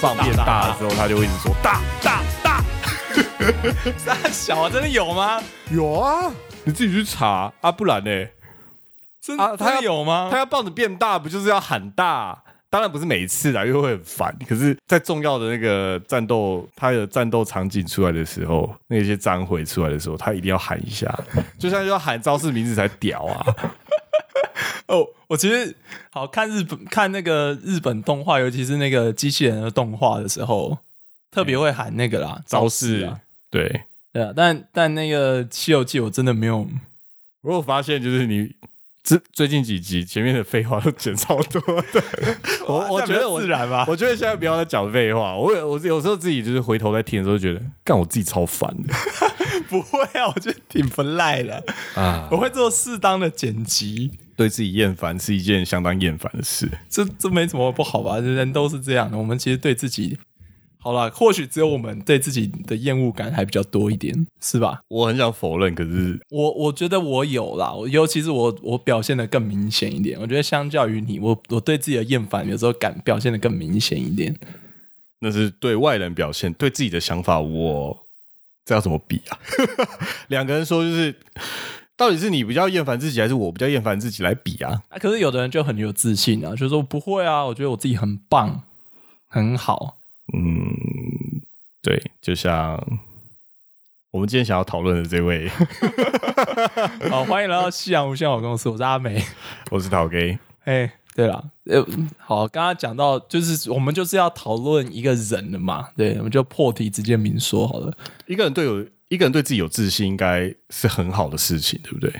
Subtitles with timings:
[0.00, 2.62] 棒变大的时候，他就会一直说大大大。
[4.06, 5.40] 大 小啊，真的有吗？
[5.70, 6.30] 有啊，
[6.64, 8.26] 你自己去查啊，不然呢？
[9.20, 10.28] 真啊他要有吗？
[10.30, 12.42] 他要棒子变大，不就是要喊大？
[12.70, 14.34] 当然不是每一次啦，因为会很烦。
[14.48, 21.12] 可是，在重要的那个战斗，他的战斗场景出来的时候，那些章回出来的时候，他一定要喊一下，
[21.58, 23.44] 就像要喊招式名字才屌啊！
[24.90, 25.74] 哦，我其实
[26.10, 30.76] 好看日本看那个日本动画，尤其是那个机器人的动画的时候，
[31.30, 33.20] 特别会喊那个啦招式啊。
[33.50, 36.66] 对，对啊，但但那个《西游记》我真的没有，
[37.42, 38.52] 我有发现，就是你
[39.04, 42.02] 最最近几集前面的废话都剪超多的。
[42.66, 43.84] 我 我觉得我自然吧。
[43.88, 45.36] 我觉得现在不要再讲废话。
[45.36, 48.92] 我有我有时候自己就是回头在听的时候，觉得干我自己超烦的
[49.68, 51.64] 不会啊，我觉得挺不赖的。
[51.94, 54.10] 啊我，会做适当的剪辑，
[54.40, 56.66] 对自己厌烦是一件相当厌烦的事。
[56.88, 58.18] 这这没什么不好吧？
[58.20, 59.18] 人都是这样的。
[59.18, 60.18] 我们其实对自己，
[60.78, 64.80] 好了，或许只有我们对自己的厌恶感还比较多一点，是吧？
[64.88, 70.18] 我很想否认，可是我我觉得我有啦，我尤其是我我表现的更明显一点。
[70.18, 74.34] 我觉得相较于你，我我对自己的厌烦有时候感表现的更明显一点。
[75.18, 78.06] 那是对外人表现，对自己的想法，我
[78.64, 79.38] 这要怎么比啊？
[80.28, 81.14] 两个人说就是，
[82.00, 84.82] 到底是你比较厌烦自己，还是我比较厌烦自己来比啊？
[84.88, 88.62] 啊，可是有的人就很有自信啊，就说不会啊，我觉得我自己很棒，
[89.28, 89.98] 很好。
[90.32, 91.42] 嗯，
[91.82, 92.82] 对，就像
[94.12, 95.46] 我们今天想要讨论的这位，
[97.10, 99.22] 好，欢迎来到夕阳无限好公司，我是阿美。
[99.70, 107.94] 我是陶 gay，哎，对了，呃，好，刚刚讲到就是我们就是要讨论一个人的嘛，对，我们就破题直接明说好了。
[108.24, 112.12] 一个人对有一个人对自己有自信，应该是很好的事情，对不对？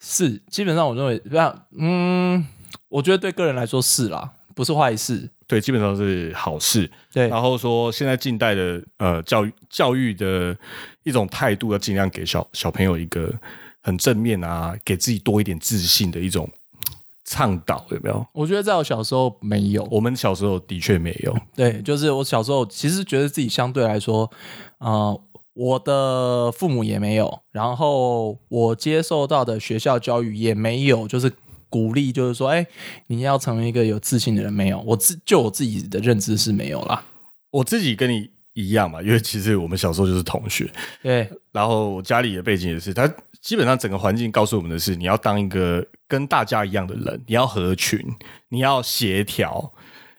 [0.00, 2.44] 是，基本上我认为，不要，嗯，
[2.88, 5.28] 我觉得对个人来说是啦，不是坏事。
[5.46, 6.90] 对，基本上是好事。
[7.12, 10.56] 对，然后说，现在近代的呃教育教育的
[11.02, 13.32] 一种态度，要尽量给小小朋友一个
[13.82, 16.50] 很正面啊，给自己多一点自信的一种
[17.24, 18.26] 倡导，有没有？
[18.32, 24.30] 我觉得在我小时候没有，我们小时候的确没有，对，就是我小时候其实觉得自己相对来说，
[24.78, 25.18] 呃，
[25.58, 31.32] 我的父母也没有，然后我接受到的学校教育也没有，就是
[31.68, 32.64] 鼓励，就是说，哎，
[33.08, 37.04] 你要成为一个有自信的人，没有，我自就我自己的认知是没有啦。
[37.50, 40.70] 我自己跟你一样嘛，因为其实我们小时候就是同学，
[41.02, 47.98] 对，然后我家里的背景也是，他基本上整个环境告诉我们的是，你要当一个跟大家一样的人，你要合群，
[48.50, 49.72] 你要协调，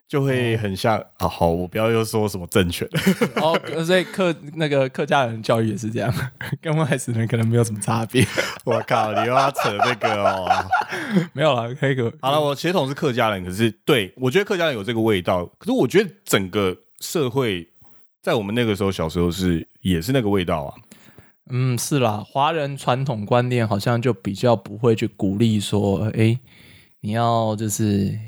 [0.09, 1.27] 就会很像啊。
[1.27, 2.99] 好，我不要又说什么正确的，
[3.41, 6.13] 哦，所以客那个客家人教育也是这样，
[6.61, 8.25] 跟外省人可能没有什么差别。
[8.65, 10.49] 我靠，你又要扯这个哦。
[11.31, 17.65] 没有了，可以可好了，我血统是客家人，可是对我觉得客家人有这个味道，可是我觉得整个社会
[18.21, 20.73] 在我们那个时候小时候是也是那个味道啊。
[21.51, 26.37] 嗯，是啦，华人传统观念好像就比较不会去鼓励说，哎，
[27.01, 27.83] 你要就是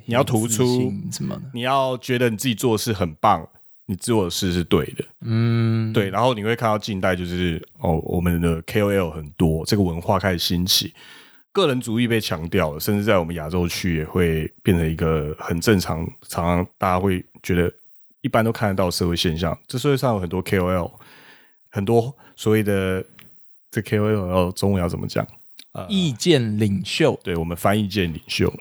[0.06, 3.46] 你要突出什么的，你要觉得你自己做的事很棒，
[3.88, 6.10] 你做的事是对的，嗯，对。
[6.10, 10.94] 然后你会看到近代就是哦，我们的 KOL 很多，这个文化开始兴起，
[11.52, 17.70] 个人主义被强调了，甚至在我们亚洲区也会变成一个很正常，常常大家会觉得
[18.22, 19.58] 一般都看得到社会现象。
[19.68, 20.90] 这社会上有很多 KOL，
[21.70, 23.04] 很多所谓的
[23.70, 25.28] 这 KOL 要中文要怎么讲？
[25.88, 28.54] 意见领袖、对我们翻译界领袖。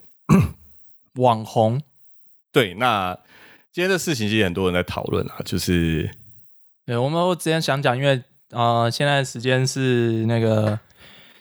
[1.15, 1.83] 网红，
[2.53, 3.19] 对，那
[3.73, 6.09] 今天的事情其实很多人在讨论啊，就是
[6.87, 10.79] 对，我们我之前想讲，因为呃，现在时间是那个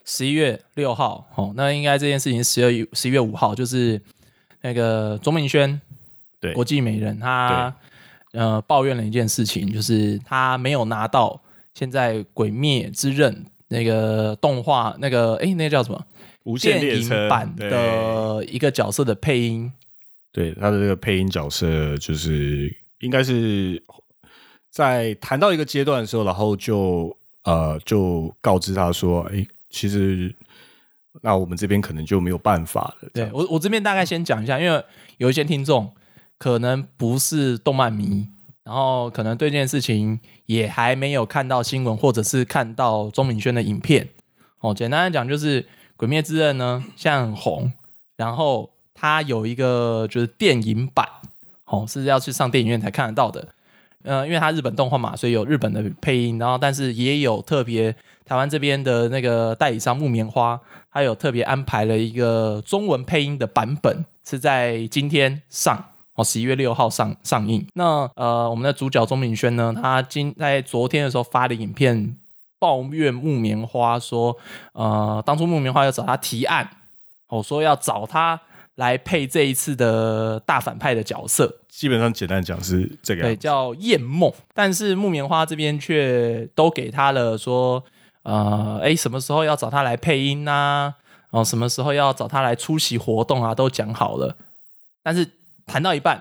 [0.05, 4.01] 十一月六号，哦，那应该这件事情十二月十一月五号，就是
[4.61, 5.79] 那个钟明轩，
[6.39, 6.53] 对。
[6.53, 7.73] 国际美人，他
[8.31, 11.39] 呃抱怨了一件事情，就是他没有拿到
[11.75, 13.33] 现在《鬼灭之刃》
[13.69, 16.05] 那个动画那个哎，那个叫什么？
[16.43, 19.71] 无限列车版的一个角色的配音，
[20.31, 23.81] 对他的这个配音角色，就是应该是
[24.71, 30.33] 在谈到一个阶段的时候，然后就呃就告知他说，哎，其实
[31.21, 33.09] 那我们这边可能就没有办法了。
[33.13, 34.83] 对我，我这边大概先讲一下，因为
[35.17, 35.93] 有一些听众
[36.39, 38.27] 可能不是动漫迷，
[38.69, 44.07] 然后可能对这件事情也还没有看到新闻，或者是看到钟明轩的影片。
[44.59, 45.63] 哦，简单来讲，就是
[45.97, 47.71] 《鬼灭之刃》呢，现在很红，
[48.15, 51.03] 然后它有一个就是电影版，
[51.65, 53.47] 哦，是要去上电影院才看得到的。
[54.03, 57.91] 呃，因为它日本动画嘛，所以有日本的配音，然后但是也有特别
[58.23, 60.59] 台湾这边的那个代理商木棉花，
[60.91, 65.83] 它有特别安排了一个中文配音的版本，是在今天上
[66.19, 67.65] 哦，十一月六号上上映。
[67.75, 72.13] 那呃，我们的主角钟明轩呢，他今在昨天的时候发的影片，
[72.59, 74.35] 抱怨木棉花说，
[74.73, 76.69] 呃，当初木棉花要找他提案，
[77.29, 78.37] 哦，说要找他
[78.75, 83.35] 来配这一次的大反派的角色，基本上简单讲是这个对。
[83.37, 84.29] 叫艳梦。
[84.53, 87.81] 但是木棉花这边却都给他了说，
[88.23, 90.93] 呃，哎，什么时候要找他来配音呐、
[91.29, 94.35] 哦，什么时候要找他来出席活动啊，都讲好了。
[95.01, 95.25] 但是
[95.69, 96.19] 谈到一半，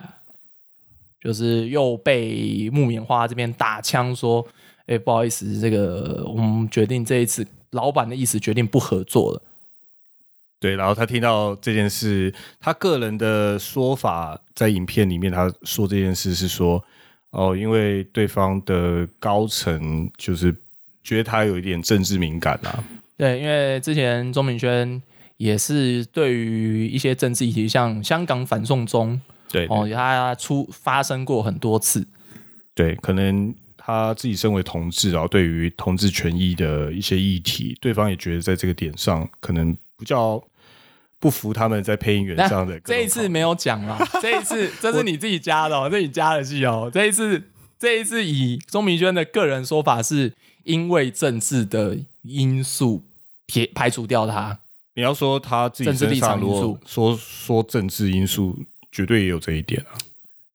[1.20, 4.46] 就是又被木棉花这边打枪说，
[4.86, 9.42] 哎，不好意思，这个我们决定这一次老板的意思决定不合作了。
[10.60, 16.84] 对，然后他听到这件事，他个人的说法在影片里面，他说这件事是说，
[17.30, 20.54] 哦，因为对方的高层就是
[21.02, 22.84] 觉得他有一点政治敏感啊，
[23.16, 25.00] 对，因为之前钟明轩
[25.36, 32.06] 也是对于一些政治议题，像香港反送中，对哦，他出发生过很多次。
[32.74, 40.40] 对，可能他自己身为同志，然后对于同志权益的一些议题，对方也觉得在这个点上可能比较
[41.18, 46.88] 不服他们在配音员上的这一次没有讲啦， 这一次 这是你自己加的、哦，这你加的戏哦。
[46.92, 47.42] 这一次
[47.78, 50.32] 这一次以钟明轩的个人说法，是
[50.64, 53.02] 因为政治的因素
[53.46, 54.60] 撇排除掉他。
[54.94, 58.56] 你要说他自己政治立身上，如果场因素说说政治因素，
[58.90, 59.92] 绝对也有这一点啊。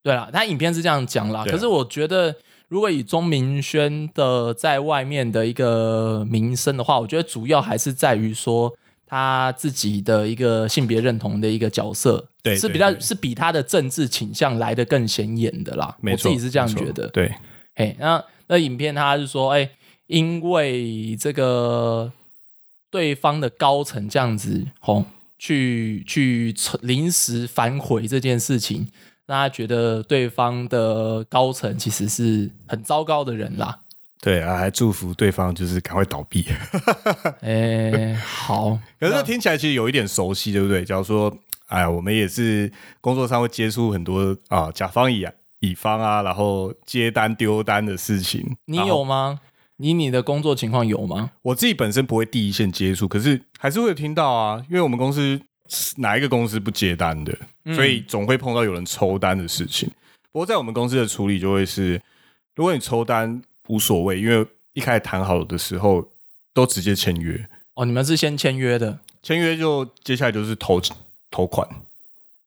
[0.02, 1.42] 对啦，他影片是这样讲啦。
[1.42, 2.36] 啊可是我觉得，
[2.68, 8.74] 如果以钟明轩的在外面的一个名声的话，我觉得主要还是在于说
[9.08, 15.96] 他自己的一个性别认同的一个角色，对是比较是比他的政治倾向来的更显眼的啦。
[16.02, 17.08] 我自己是这样觉得。
[17.10, 17.32] 对，
[17.76, 19.70] 嘿，那那影片他是说，哎、
[20.08, 22.12] 因为这个
[22.90, 25.06] 对方的高层这样子，吼、
[25.44, 28.88] 去去临时反悔这件事情，
[29.26, 33.82] 让他觉得对方的高层其实是很糟糕的人啦。
[34.22, 36.46] 对啊，还祝福对方就是赶快倒闭。
[37.44, 40.86] 哎、好，可是这听起来其实有一点熟悉，对不对？
[40.86, 41.36] 假如说，
[41.68, 45.28] 哎呀，我们也是工作上会接触很多啊，甲方乙
[45.60, 48.56] 乙方啊，然后接单丢单的事情。
[48.64, 49.42] 你有吗？
[49.78, 51.32] 你你的工作情况有吗？
[51.42, 55.40] 我自己本身不会第一线接触，可是还是会有听到啊，因为我们公司
[55.98, 57.36] 哪一个公司不接单的，
[57.74, 59.90] 所以总会碰到有人抽单的事情。
[60.32, 62.00] 不过在我们公司的处理就会是，
[62.56, 66.08] 如果你抽单无所谓，因为一开始谈好的时候
[66.54, 70.80] 都直接签约，哦，你们是先签约的，签约就接下来就是投
[71.32, 71.68] 投款，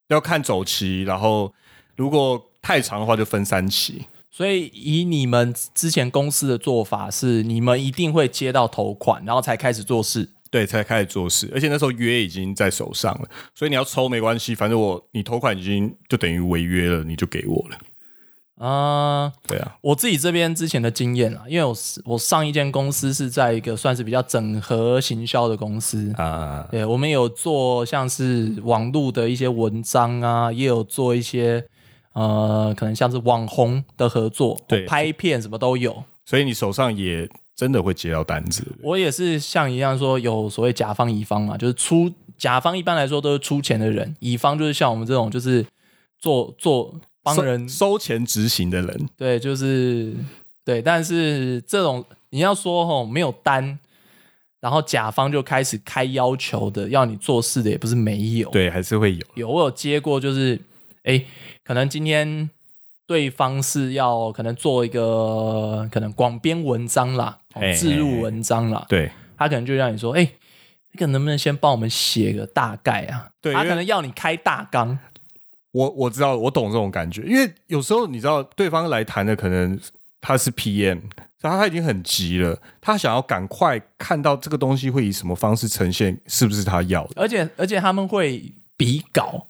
[0.09, 1.53] 要看走期，然后
[1.97, 4.07] 如果太长的话就分三期。
[4.37, 10.29] 所以以你们之前公司的做法是，你们一定会接到头款，然后才开始做事。
[10.51, 17.79] 对，才开始做事，而且那时候约已经在手上了，所以你要抽没关系，反正我你投款已经就等于违约了，你就给我了。
[18.59, 31.67] 啊、对啊，我自己这边之前的经验啊，因为我是我上一间公司是在一个算是比较整合行销的公司，啊、对我们有做像是网络的一些文章啊，也有做一些
[32.17, 36.03] 呃，可能像是网红的合作，对拍片什么都有。
[36.25, 38.67] 所以你手上也真的会接到单子。
[38.83, 45.65] 我也是像一样说有所谓甲方乙方嘛，就是出甲方一般来说都是出钱的人，乙方就是像我们这种就是
[46.19, 50.15] 做做帮人收收钱执行的人，对，就是
[50.65, 53.79] 对，但是这种你要说吼没有单，
[54.59, 59.23] 然后甲方就开始开要求的，要你做事的也不是没有，对，还是会有。
[59.35, 60.59] 有我有接过，就是
[61.07, 61.25] 哎，
[61.65, 62.51] 可能今天
[63.07, 70.29] 对方是要可能做一个可能广编文章啦，哦嘿置入文章啦，对，他可能就让你说，哎，
[70.93, 73.31] 这个能不能先帮我们写个大概啊？
[73.41, 74.99] 对他可能要你开大纲，
[75.71, 79.79] 我我知道，我懂这种感觉，因为有时候你知道，对方来谈的可能
[80.21, 81.03] 他是 PM，
[81.41, 87.23] 然后他已经很急了，他想要赶快看到这个东西会以什么方式呈现，是不是他要的？
[87.23, 89.47] 而且而且他们会比稿，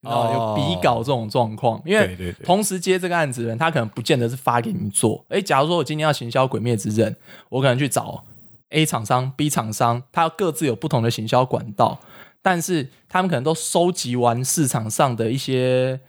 [0.00, 0.30] 你知道吗？
[0.30, 0.54] 哦。
[0.56, 5.24] 有比稿这种状况，因为同时接这个案子的人，他可能不见得是发给你做。
[5.28, 7.12] 诶，假如说我今天要行销《鬼灭之刃》，
[7.48, 8.24] 我可能去找
[8.70, 11.98] A 厂商、B 厂商，他各自有不同的行销管道，
[12.40, 16.00] 但是他们可能都收集完市场上的一些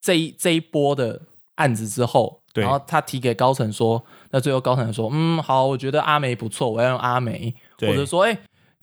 [0.00, 1.20] 这一这一波的
[1.56, 8.38] 案子之后，然后他提给高层说，那最后高层说，嗯，好，我觉得阿梅不错，我要用阿梅，或者说，哎、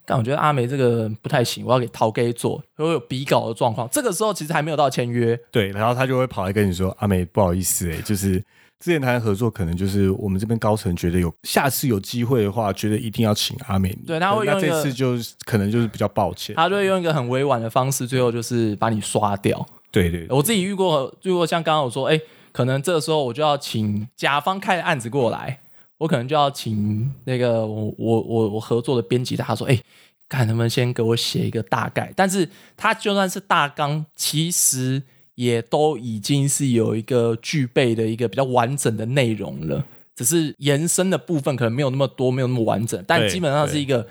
[0.05, 3.87] 但我觉得阿梅这个不太行，我要给陶给做，会有比稿的状况。
[3.91, 8.43] 这个时候其实还没有到签约，对，然后他就会跑来跟你说：“阿梅，不好意思、欸，就是
[8.79, 13.97] 之前谈合作，可能就是我们这边高层觉得有下次有机会的话，觉得一定要请阿美。
[14.05, 16.55] 对他会那用这次就是可能就是比较抱歉。
[16.55, 19.65] 他就会用一个很委婉的方式，最后就是把你刷掉。
[19.89, 22.19] 对对，我自己遇过，遇过像刚刚我说，哎、
[22.51, 25.59] 可能这个时候我就要请甲方开的案子过来，
[26.03, 29.81] 我可能就要请那个我我我我合作的编辑，他说，哎、
[30.27, 35.01] 看能不能先给我写一个大概，但是他就算是大纲，其实
[35.35, 44.05] 也都已经是有一个具备的一个比较完整的内容了，只是延伸的部分可能没有那么多，没有那么完整，但基本上是一个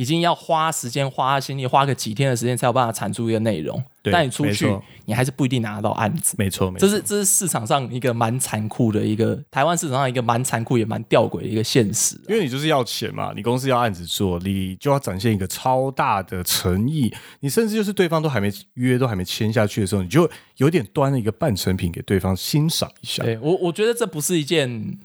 [0.00, 3.82] 已经要花时间、花心力、花个几天的时间才有办法产出一个内容。
[4.02, 4.66] 对但你出去，
[5.04, 6.34] 你还是不一定拿得到案子。
[6.38, 20.26] 没错没错，这是这是市场上一个蛮残酷的一个台湾市场上一个蛮残酷也蛮吊诡的一个现实啊、因为你就是要钱嘛，你公司要案子做，你就要展现一个超大的诚意，你甚至就是对方都还没约，都还没签下去的时候，你就
[20.56, 23.22] 有点端了一个半成品给对方欣赏一下。
[23.22, 24.98] 对我我觉得这不是一件，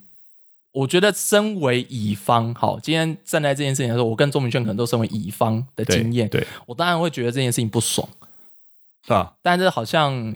[0.76, 8.06] 我觉得身为乙方，好，今天站在这件事情的时候，我跟钟明轩可能都身为乙方的对经验，对，我当然会觉得这件事情不爽，
[9.06, 9.34] 是吧？
[9.42, 10.36] 但是好像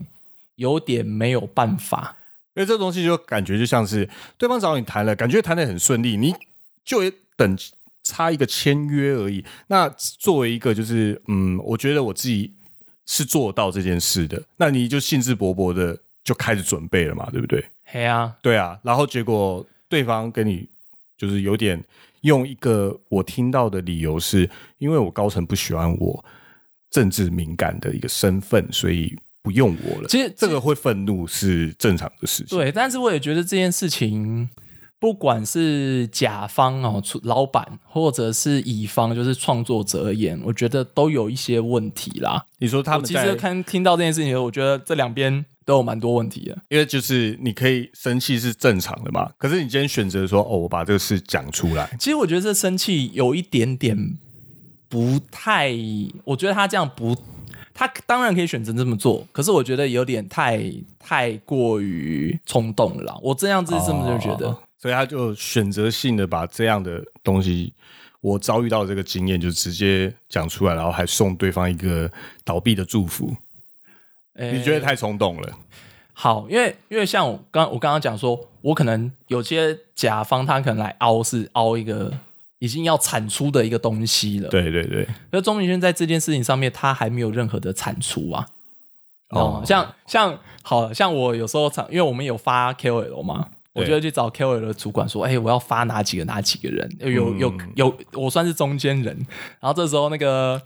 [0.55, 2.15] 有点没有办法。
[2.55, 6.33] 因为这东西就感觉就像是对方找你谈了，感觉谈的很顺利，你
[6.85, 6.99] 就
[7.35, 7.57] 等
[8.03, 9.43] 差一个签约而已。
[9.67, 12.49] 那作为一个就是嗯，我觉得我自己
[13.05, 17.63] 是做到这件事的，那你就兴致勃勃的就开始准备了嘛，对不对？
[17.83, 20.69] 嘿啊，对啊，然后结果对方跟你
[21.17, 21.83] 就是有点
[22.21, 26.23] 用一个我听到的理由是，因为我高层不喜欢我
[26.91, 30.07] 政治敏感的一个身份，所以不用我了。
[30.07, 32.57] 其实这个会愤怒是正常的事情。
[32.57, 34.49] 对，但是我也觉得这件事情，
[34.99, 42.45] 不管是甲方哦，出老板，或者是乙方，就是创作者而言，我觉得都有一些问题啦。
[42.57, 46.57] 你说他们其实看听到这件事情我觉得这两边都有蛮多问题的。
[46.69, 54.17] 因为就是你可以生气是正常的嘛，可是你今天选择说哦，我把这个事讲出来，其实我觉得这生气有一点点
[54.89, 55.71] 不太，
[56.23, 57.15] 我觉得他这样不，
[57.73, 60.59] 他当然可以选择这么做，可是我觉得有点太
[60.99, 63.19] 太过于冲动了啦。
[63.21, 64.47] 我这样子是这么就觉得。
[64.47, 67.73] 哦所以他就选择性的把这样的东西，
[68.21, 72.09] 我遭遇到这个经验就直接讲出来，然后还送对方一个
[72.45, 73.35] 倒闭的祝福。
[74.39, 75.57] 诶你觉得太冲动了？
[76.13, 82.11] 好，因为因为像我刚我刚刚讲说，我可能有些甲方他可能来凹是凹一个
[82.59, 88.47] 已经要产出的一个东西了。，对对对，那钟明轩在这件事情上面，他还没有任何的产出啊。
[89.29, 99.15] 哦哦，像像好像我有时候常，因为我们有发 KOL 嘛，我就会去找 KOL 的主管说，哎、我要发哪几个哪几个人，有有嗯有，我算是中间人。
[99.59, 100.61] 然后这时候那个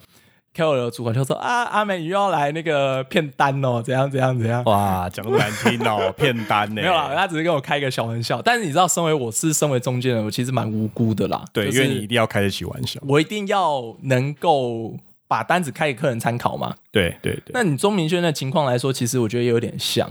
[0.55, 4.63] KOL 的主管就说啊，阿美你又要来那个骗单哦，怎样怎样怎样。
[4.65, 6.75] 哇，讲那么难听哦，骗单呢？
[6.81, 8.41] 没有啦，他只是跟我开个小玩笑。
[8.41, 11.43] 但是你知道，身为我是身为中间人，我其实蛮无辜的啦。
[11.51, 13.00] 对，就是因为你一定要开得起玩笑。
[13.07, 14.95] 我一定要能够
[15.27, 16.75] 把单子开给客人参考嘛。
[16.91, 20.10] 对对对，那你钟明轩的情况来说，其实我觉得有点像。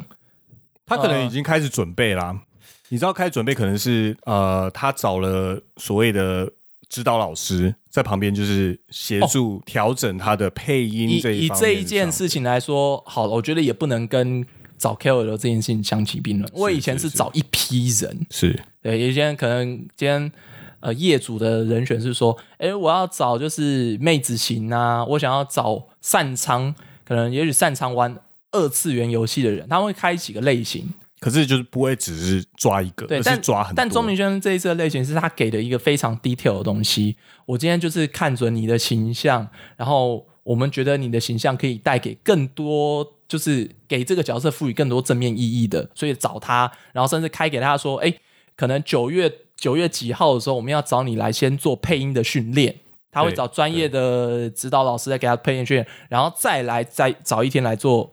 [0.84, 2.40] 他可能已经开始准备啦。
[2.88, 6.50] 你知道，开始准备可能是呃，他找了所谓的
[6.88, 14.42] 指导老师在旁边，就是协助调整他的配音以以这一件事情来说，好了，我觉得也不能跟
[14.78, 16.50] 找 KOL 这件事情相提并论。
[16.54, 20.32] 我以前是是找一批人，是对，有些人可能今天
[20.80, 28.16] 呃业主的人选是说，哎，我要找就是妹子型啊，我想要找擅长，可能也许擅长玩
[28.52, 30.88] 二次元游戏的人，他们会开几个类型。
[31.22, 33.76] 可是就是不会只是抓一个，对，但是抓很多。
[33.76, 37.16] 但钟明轩这一次的类型是他给的一个非常 detail 的东西。
[37.46, 48.12] 我今天就是看准你的形象，然后我们觉得你的形象可以带给更多，就是给这个角色赋予更多正面意义的，所以找他，然后甚至开给他说，哎，
[48.56, 52.74] 可能九月九月几号的时候，我们要找你来先做配音的训练。
[53.12, 58.12] 他会找专业的指导老师来给他配音训练，然后再来再找一天来做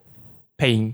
[0.58, 0.94] 配音。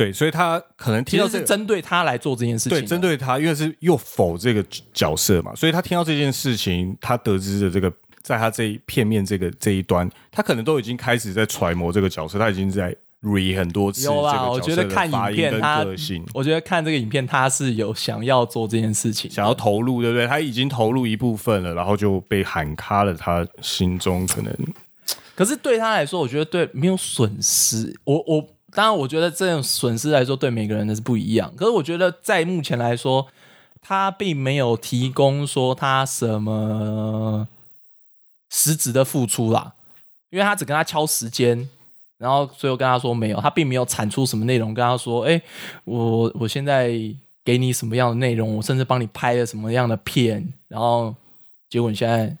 [0.00, 2.86] 对，所以他可能听到这个针对他来做这件事情对的。
[2.86, 4.64] 针对他，因为是又否这个
[4.94, 7.92] 角色嘛，所以他听到这件事情，他得知的这个，
[8.22, 15.84] 在他这一片面这个这一端，他可能都已经开始在揣摩这个角色，他已经在 re 很多次这有啦，个角我觉得看影片他
[16.32, 20.26] 我觉得看这个影片他是有想要做这件事情，想要投入，对不对？
[20.26, 24.50] 他已经投入一部分了，然后就被喊卡了，他心中可能
[25.34, 27.94] 可是对他来说，我觉得对没有损失。
[28.04, 31.52] 我我当然，我觉得这种损失来说，对每个人的是不一样。
[31.56, 33.26] 可是我觉得在目前来说，
[33.82, 37.48] 他并没有提供说他什么
[38.48, 39.74] 实质的付出啦，
[40.30, 41.68] 因为他只跟他敲时间。
[42.18, 45.40] 然后最后跟他说没有，他并没有产出什么内容，跟他说，哎，
[45.84, 46.92] 我我现在
[47.42, 51.14] 给你什么样的内容，我甚至帮你拍了什么样的片，然后
[51.70, 52.36] 结果你现在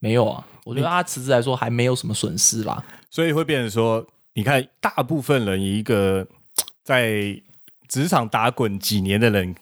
[0.00, 0.46] 没有啊？
[0.64, 2.84] 我觉得他实质来说还没有什么损失啦。
[3.10, 6.26] 所以会变成说，你看大部分人一个
[6.82, 7.40] 在
[7.88, 9.54] 职场打滚几年的人，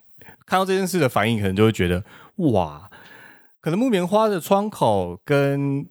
[0.47, 2.05] 看到这件事的反应，可能就会觉得
[2.37, 2.89] 哇，
[3.61, 5.85] 可能木棉花的窗口跟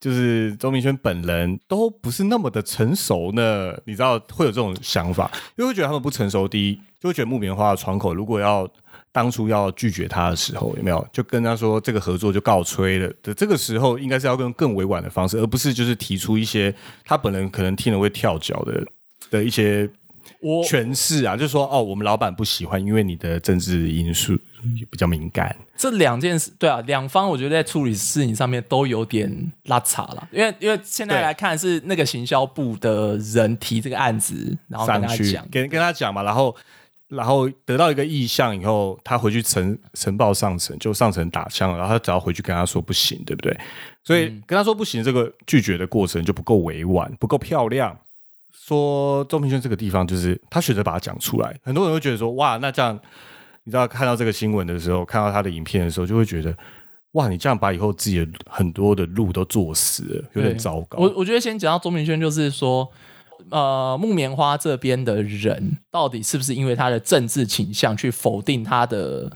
[0.00, 3.72] 就是周明轩本人都不是那么的成熟呢。
[3.84, 6.46] 你知道会有这种想法，因为会觉得他们不成熟。
[6.46, 8.68] 第一，就会觉得木棉花的窗口如果要
[9.12, 13.34] 当初要拒绝他的时候，有没有就跟他说这个合作就告吹了的？
[13.34, 16.72] 这个时候应该是要用更委婉的方式，而不是就是提出一些
[17.04, 18.86] 他本人可能听了会跳脚的
[19.30, 19.88] 的一些
[20.40, 24.38] 我诠释啊，就说哦，我们老板不喜欢，因为你的政治因素
[24.90, 25.56] 比较敏感。
[25.76, 36.54] 这两件事，对啊，两方我觉得在处理事情上面都有点拉扯了，因为因为现在对来看是那个行销部的人提这个案子，然后跟他讲，跟跟他讲嘛，然后
[37.08, 43.58] 然后得到一个意向以后，他回去呈呈报上层，就上层打枪了，然后他只要回去跟他说不行，对不对？
[44.04, 47.96] 所以跟他说不行，这个拒绝的过程就不够委婉，不够漂亮。
[48.52, 52.98] 说周明轩这个地方，就是他选择把它讲出来，很多人会觉得说，哇，那这样，
[53.64, 56.54] 你知道看到这个新闻的时候，看到他的影片的时候，就会觉得，
[57.12, 60.98] 哇，你这样把以后自己的很多的路都做死了，有点糟糕。
[60.98, 62.86] 我我觉得先讲到周明轩，就是说，
[63.50, 69.30] 呃，木棉花这边的人到底是不是因为他的政治倾向去否定他的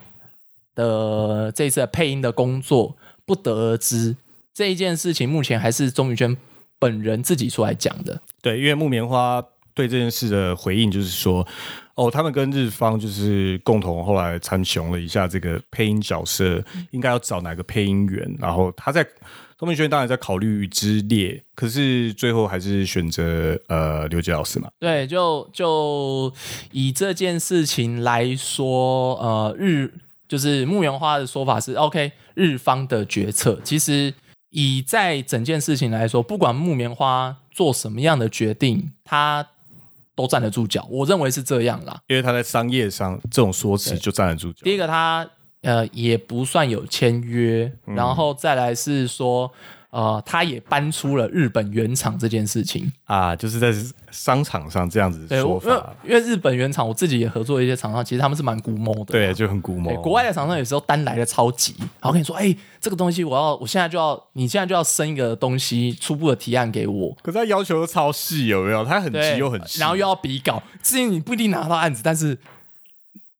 [0.74, 4.16] 的这次的配音的工作，不得而知。
[4.54, 6.36] 这一件事情目前还是钟宇轩
[6.78, 8.20] 本人自己出来讲的。
[8.42, 9.42] 对，因为木棉花
[9.74, 11.46] 对这件事的回应就是说，
[11.94, 19.06] 哦，他们跟日方就是共同后来参雄了一下这个配音角色，应该要找哪个配音员，然后他在
[19.62, 24.68] 钟明轩当然在考虑之列，可是最后还是选择呃刘杰老师嘛。
[24.80, 26.32] 对，就就
[26.72, 29.88] 以这件事情来说，呃，日
[30.26, 33.60] 就是木棉花的说法是 OK，日方的决策。
[33.62, 34.12] 其实
[34.50, 39.46] 以在整件事情来说，不管木棉花做什么样的决定，他
[40.16, 40.84] 都站得住脚。
[40.90, 42.00] 我认为是这样啦。
[42.08, 44.58] 因为他在商业上这种说辞就站得住脚。
[44.64, 45.24] 第一个他
[45.62, 49.50] 呃也不算有签约，然后再来是说
[49.90, 52.92] 呃他也搬出了日本原厂这件事情。
[53.04, 53.72] 啊，就是在
[54.10, 59.04] 商场上这样子，说我因为法，因为日本原厂我自己也合作一些厂商，其实他们是蛮估摸的。
[59.06, 68.84] 对，就很估摸，国外的厂商有时候单来的超级，然后跟你说，哎、这个东西我要，我现在就要，你现在就要生一个东西初步的提案给我，可是他要求又超细，有没有？
[68.84, 72.36] 他很，急又很细，然后又要比稿，至于你不一定拿到案子，但是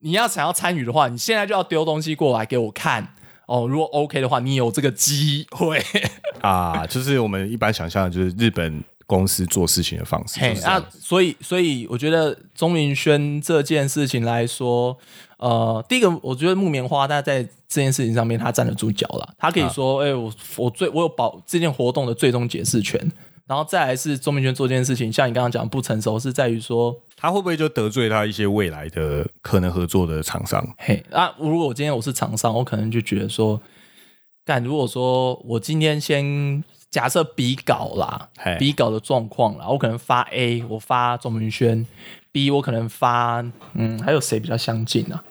[0.03, 3.15] 你要想要参与的话，你现在就要丢东西过来给我看。
[3.47, 5.83] 哦，如果 OK 的话，你有这个机会。
[6.41, 10.41] 啊，就是我们一般想象的，就是日本公司做事情的方式。
[10.63, 14.97] 那所以所以我觉得钟明轩这件事情来说，
[15.39, 23.01] 呃，第一个我觉得木棉花他在这件事情上面他站得住脚了，他可以说，哎、我我最我有保这件活动的最终解释权。
[23.53, 30.67] 然后再来是钟明轩做这件事情，像你刚刚讲不成熟，是在于说，他会不会就得罪他一些未来的可能合作的厂商？
[30.79, 33.61] 嘿，啊，如果我今天我是厂商，我可能就觉得说，
[34.47, 41.87] 但，如果说我今天先假设比稿啦，比稿的状况啦，我可能发 A，我发钟明轩
[42.33, 45.23] ；B 我可能发，嗯，还有谁比较相近啊？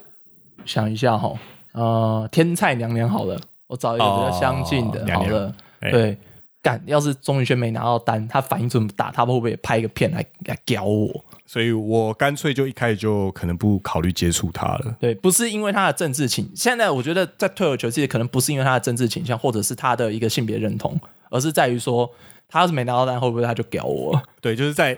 [0.64, 1.34] 想一下哈，
[1.72, 6.18] 呃，天菜娘娘好了，我找一个比较相近的，好了，哎对。
[6.62, 11.26] 干，要是钟宇轩没拿到单，他反应这么大，他会不会拍一个片来来屌我？
[11.46, 14.96] 所以我干脆就一开始就可能不考虑接触他了。
[15.00, 20.98] 对，不是因为他的政治倾，现在我觉得在退而求其次，可能不是因为他的政治倾向，或者是他的一个性别认同，
[21.30, 22.10] 而是在于说，
[22.48, 24.22] 他要是没拿到单，会不会他就屌我？
[24.40, 24.98] 对，就是在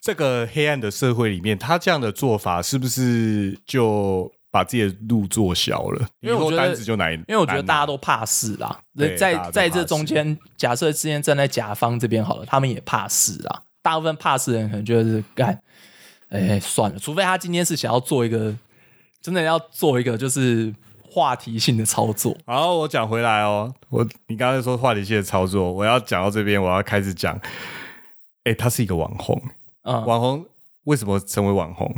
[0.00, 6.08] 这个黑暗的社会里面，他这样的做法是不是就把自己的路做小了？
[6.18, 8.80] 因为我觉得单子就难，因为我觉得大家都怕事啦。
[9.16, 13.62] 在在这中间，假设之前站在甲方这边好了，他们也怕事啦。
[13.82, 15.56] 大部分怕事的人可能就是干，
[16.30, 18.52] 哎，算了，除非他今天是想要做一个
[19.22, 20.74] 真的要做一个就是
[21.08, 22.36] 话题性的操作。
[22.44, 27.40] 好，我讲回来哦，我你刚才说话题性的操作，我要讲到这边，我要开始讲。
[28.42, 29.40] 哎，他是一个网红，
[29.84, 30.44] 嗯，网红
[30.84, 31.88] 为什么成为网红？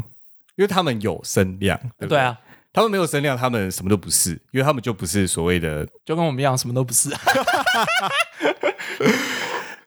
[0.56, 2.38] 因为他们有声量，对不对啊，
[2.72, 7.10] 他们没有声量，他们什么都不是，因为他们就不是所谓的就跟我们一样，什么都不是。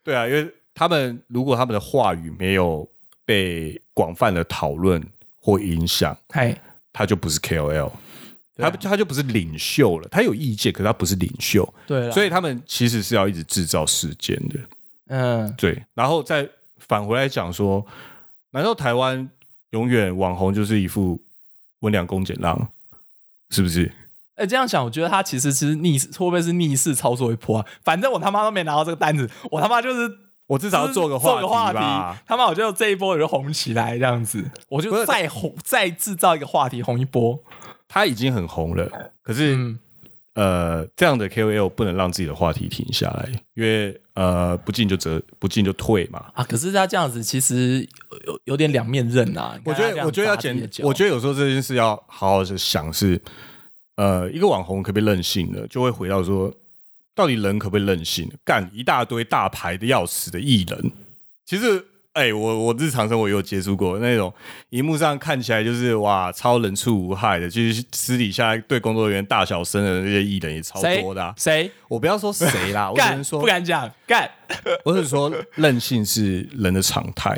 [0.04, 2.86] 对啊，因为他们如果他们的话语没有
[3.26, 5.02] 被广泛的讨论
[5.40, 6.60] 或影响，嘿，
[6.92, 7.90] 他就不是 KOL，、
[8.58, 10.08] 他他就不是领袖了。
[10.10, 14.60] 他有意见，可是他不是领袖，对，所以他们其实是要一直制造事件的。
[15.08, 17.86] 嗯，对，然后再返回来讲说，
[18.52, 19.30] 难道台湾
[19.70, 21.22] 永远网红就是一副
[21.80, 22.70] 温良恭俭让，
[23.54, 23.90] 是不是？
[24.36, 27.66] 哎、这样想，我觉得他其实是逆势，会不会是逆势操作一波啊？
[27.84, 30.12] 反正我他妈都没拿到这个单子，我他妈就是
[30.48, 32.20] 我至少要做个做个话题吧。
[32.26, 37.40] 他妈我就这一波我就红起来这样子，我就再红再制造一个话题红一波。
[37.88, 38.90] 他已经很红了，
[39.22, 39.80] 可是、嗯，
[40.34, 46.26] 呃，这样的 KOL 不能让自己的话题停下来，因为呃，不进就折，不进就退嘛。
[46.34, 47.88] 啊，可是他这样子其实
[48.26, 49.60] 有有点两面刃啊。
[49.64, 53.22] 我觉得，我觉得要简简，，我觉得有时候这件事要好好的想是，
[53.96, 55.68] 呃，一个网红可不可以任性呢？
[55.70, 56.52] 就会回到说，
[57.14, 58.28] 到底人可不可以任性？
[58.44, 60.92] 干一大堆大牌的要死的艺人，
[61.46, 61.86] 其实。
[62.14, 64.32] 哎、我我日常生活也有接触过那种，
[64.70, 71.34] 荧幕上看起来就是哇超人畜无害的，就是私底下对工作人员大小声的那些艺人也超多的、啊。
[71.38, 74.30] 谁我不要说谁啦， 我只能说不，敢讲干
[74.86, 77.36] 我是说任性是人的常态。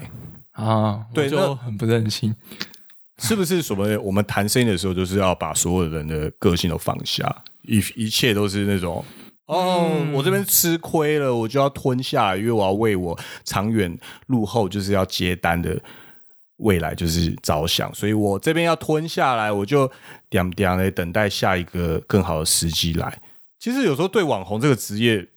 [0.52, 2.36] 啊，对就很不任性。
[3.18, 9.04] 是不是什么我们谈生意的时候，就是要把所有人的个性都放下，一一切都是那种
[9.47, 13.95] 哦，我这边吃亏了，我就要吞下来，因为我要为我长远
[14.27, 15.79] 路后就是要接单的
[16.58, 19.91] 未来就是着想，所以我这边要吞下来，我就
[20.29, 23.21] 点点的等待下一个更好的时机来。
[23.60, 25.27] 其实有时候对网红这个职业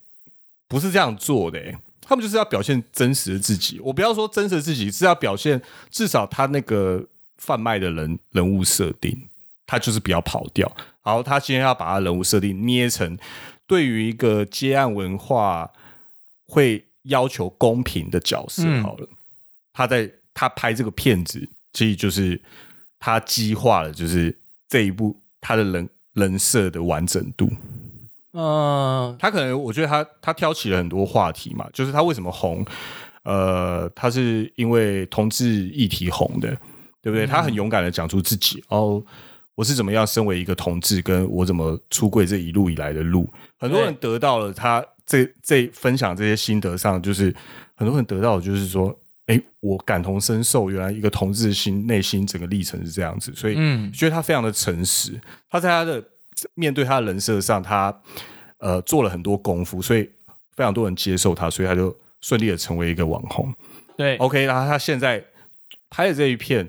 [0.69, 3.79] 不是这样做的、欸，他们就是要表现真实的自己。
[3.81, 7.05] 我不要说真实的自己，是要表现至少他那个
[7.37, 9.29] 贩卖的人人物设定，
[9.67, 10.71] 他就是不要跑掉。
[11.03, 13.19] 然后他今天要把他人物设定捏成
[13.69, 15.71] 对于一个接案文化
[16.49, 19.09] 会要求公平的角色嗯好了。
[19.73, 22.41] 他在他拍这个片子，其实就是
[22.99, 24.37] 他激化了，就是
[24.69, 27.49] 这一部他的人人设的完整度。
[28.33, 32.65] 嗯，他可能我觉得他他挑起了很多话题嘛，就是他为什么红，
[33.23, 36.49] 呃，他是因为同志议题红的，
[37.03, 37.27] 对不对？
[37.27, 39.03] 他很勇敢的讲出自己哦，
[39.59, 47.35] 我是怎么样身为一个同志，跟我怎么出柜这一路以来的路，很多人得到了他这这分享这些心得上，就是
[47.75, 48.97] 很多人得到的就是说。
[49.29, 55.21] 哎，我感同身受，原来一个同志的心内心整个历程是这样子，所以嗯觉得他非常的诚实。
[55.51, 56.03] 他在他的
[56.55, 57.95] 面对他的人设上，他
[58.57, 60.09] 呃做了很多功夫，所以
[60.57, 63.53] 非常多人接受他，所以他就顺利的成为一个网红。
[63.99, 65.23] 对，OK，然后他现在
[65.91, 66.67] 拍的这一片，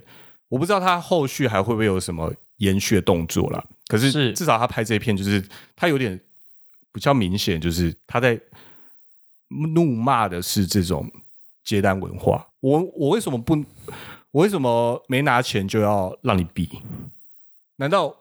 [0.50, 3.62] 我不知道他后续还会不会有什么延续的动作啦。
[3.88, 5.44] 可是是至少他拍这一片，就是
[5.76, 6.18] 他有点
[6.94, 8.40] 比较明显，就是他在
[9.74, 11.12] 怒骂的是这种
[11.66, 12.48] 接单文化。
[12.62, 13.56] 我我为什么不？
[14.32, 16.70] 我为什么没拿钱就要让你比？
[17.78, 18.16] 难道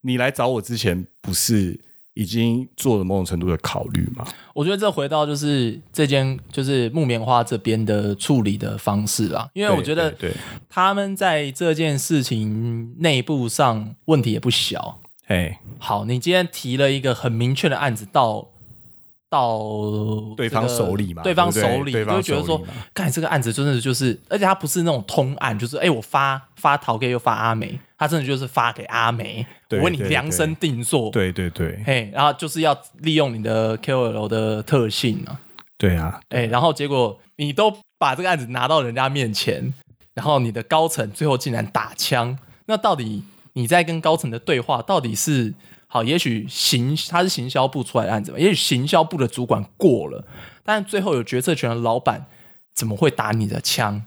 [0.00, 1.78] 你来找我之前不是
[2.20, 4.22] 已经做了某种程度的考虑嘛？
[4.52, 10.30] 我觉得这回到就是这间就是木棉花这边的处理的方式啦，因为我觉得，对
[10.68, 15.00] 他们在这件事情内部上问题也不小。
[15.28, 18.49] 哎，好，你今天提了一个很明确的案子到
[19.30, 19.60] 到
[20.36, 31.80] 对方手里嘛对方手里，就觉得说手里嘛，干这个案子真的就是，而且他不是那种通案，就是哎、我发发陶给又发阿梅，他真的就是发给阿梅，我为你量身定做，对对对。
[31.86, 35.40] 嘿，然后就是要利用你的 KOL 的特性啊，
[35.78, 39.72] 对啊，哎、然后结果你都把这个案子拿到人家面前，
[40.14, 45.54] 然后你的高层最后竟然打枪，那到底你在跟高层的对话到底是
[45.92, 46.04] 好？
[46.04, 50.24] 也许行他是行销部出来的案子吧，也许行销部的主管过了，
[50.64, 52.26] 但最后有决策权的老板
[52.72, 54.06] 怎么会打你的枪？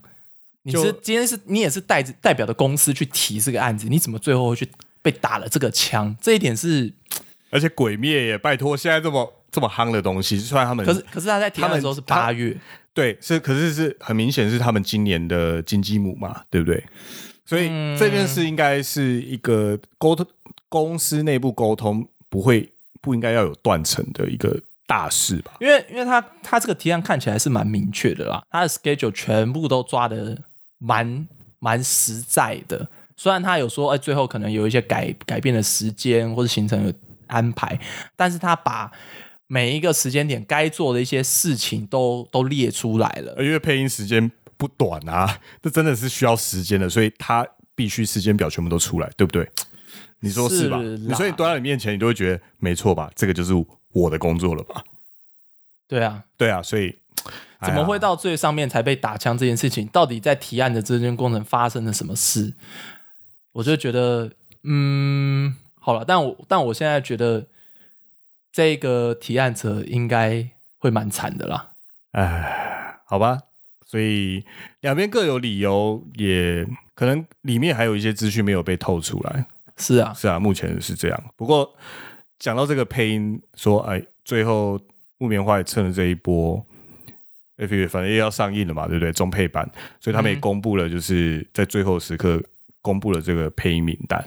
[0.64, 4.66] 你是今天是你也是带着代表的公司去提这个案子，你怎么最后会去
[5.02, 6.16] 被打了这个枪？
[6.22, 6.94] 这一点是，
[7.52, 12.58] 而且鬼灭也拜托，现在这么这么夯的东西，虽然他们可是可是他在提案的时候是八月，
[12.94, 16.82] 对是，可是是很明显是他们今年的金鸡母嘛，对不对？
[17.46, 20.26] 所以嗯这件事应该是一个沟通，
[20.74, 22.68] 公司内部沟通不会
[23.00, 25.52] 不应该要有断层的一个大事吧？
[25.60, 30.36] 因为因为他他这个提案看起来是蛮明确的啦，他的 schedule 全部都抓的
[30.80, 31.28] 蛮
[31.60, 32.90] 蛮实在的。
[33.16, 36.92] 虽然他有说，哎，最后可能有一些改改变的时间或者行程的
[37.28, 37.80] 安排，
[38.16, 38.92] 但是他把
[39.46, 43.36] 每一个时间点该做的一些事情都都列出来了。
[43.44, 49.48] 因为配音时间不短啊，这真的是需要时间的，所以他必须时间表全部都出来，对不对？
[50.24, 50.80] 你说是吧？
[50.82, 53.12] 你所以端到你面前，你都会觉得没错吧？
[53.14, 53.54] 这个就是
[53.92, 54.82] 我的工作了吧？
[55.86, 56.98] 对啊，对啊，所以
[57.60, 59.86] 哎怎么会到最上面才被打枪这件事情？
[59.88, 62.54] 到底在提案的这件过程发生了什么事？
[63.52, 64.32] 我就觉得，
[64.64, 67.46] 嗯，好了，但我但我现在觉得
[68.54, 71.72] 这个提案者应该会蛮惨的啦。
[72.14, 73.40] 哎，好吧，
[73.86, 74.46] 所以
[74.80, 79.46] 两边各有理由，也可能里面还有一些资讯没有被透出来。
[79.78, 81.24] 是啊，是啊，目前是这样。
[81.36, 81.74] 不过
[82.40, 84.80] 讲到这个配音，说哎，最后
[85.18, 86.64] 木棉花也趁了这一波
[87.58, 89.12] ，F 月反正也要上映了嘛，对不对？
[89.12, 92.42] 中配版，所以他们也嗯公布了，就是在最后时刻
[92.82, 94.24] 公布了这个配音名单。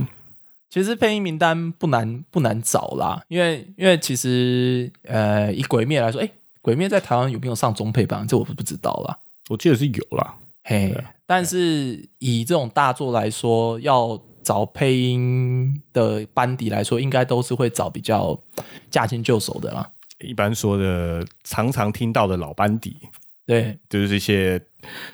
[0.69, 6.31] 其实配音名单不难不难找啦，因为因为其实呃以鬼灭来说，哎，
[6.61, 9.19] 鬼灭在台湾有没有上中配版，这我不知道啦。
[9.49, 18.41] 我记得是有啦，嘿，但是以这种大作来说，要找配音的班底来说，应该都是会找比较
[18.89, 19.91] 驾轻就熟的啦。
[20.21, 22.97] 一般说的常常听到的老班底，
[23.45, 24.63] 对，就是这些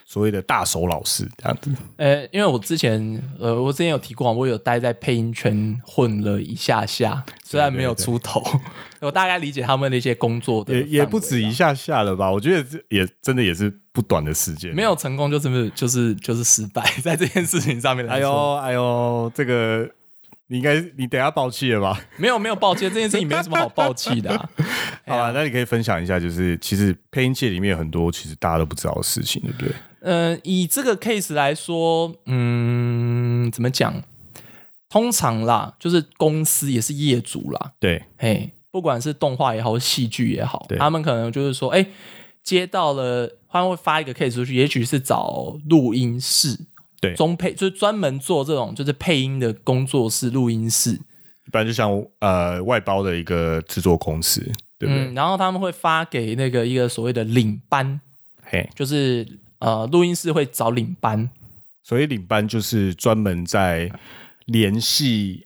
[0.05, 1.71] 所谓的大手老师这样子。
[1.97, 8.43] 呃，因为我之前呃，我之前有提过，我有待在配音圈混了一下下，虽然没有出头，
[9.01, 12.31] 我大概理解他们的一些工作的也也不止一下下了吧？
[12.31, 14.75] 我觉得也真的也是不短的时间。
[14.75, 19.89] 没有成功，就是就是就是失败， 在这件事情上面来哎，呦哎呦，这个
[20.53, 21.99] 你应该你等下爆气了吧？
[22.19, 24.51] 没有没有抱歉，这件事情没有什么好抱气的、 啊。
[25.07, 29.73] 好吧，那你可以分享一下，就是其实配音界里面有很多其实大家都不知道的事情，对不对？
[30.03, 34.03] 呃，以这个 case 来说，嗯，怎么讲？
[34.91, 41.87] 通常啦，就是公司也是业主啦，对嘿，不管是动画也好，戏剧也好，他们可能就是说，哎、
[42.43, 46.59] 接到了，他们会发一个 case 出去，也许是找录音室，
[47.03, 47.15] 对。
[47.15, 54.41] 中配就是专门做这种就是配音的工作室、录音室，一般就像呃外包的一个制作公司，
[54.79, 55.09] 对不对？
[55.09, 58.01] 嗯，然后他们会发给那个一个所谓的领班，
[58.45, 59.27] 嘿，就是
[59.59, 61.29] 呃，录音室会找领班，
[61.83, 63.91] 所以领班就是专门在
[64.47, 65.45] 联系